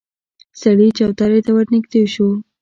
سړی 0.61 0.87
چوترې 0.97 1.39
ته 1.45 1.51
ورنږدې 1.55 2.03
شو. 2.13 2.29